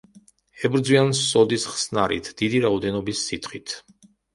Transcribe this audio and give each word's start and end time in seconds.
ებრძვიან 0.69 1.13
სოდის 1.21 1.67
ხსნარით, 1.75 2.33
დიდი 2.43 2.67
რაოდენობის 2.67 3.27
სითხით. 3.31 3.81